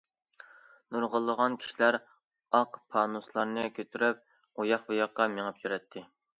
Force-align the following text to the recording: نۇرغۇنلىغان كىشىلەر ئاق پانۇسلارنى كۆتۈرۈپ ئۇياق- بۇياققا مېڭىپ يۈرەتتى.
نۇرغۇنلىغان 0.95 1.57
كىشىلەر 1.65 1.97
ئاق 2.61 2.81
پانۇسلارنى 2.95 3.69
كۆتۈرۈپ 3.79 4.27
ئۇياق- 4.41 4.91
بۇياققا 4.93 5.33
مېڭىپ 5.39 5.65
يۈرەتتى. 5.67 6.09